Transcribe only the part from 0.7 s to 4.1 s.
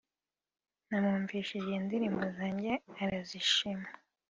namwumvishije indirimbo zanjye arazishima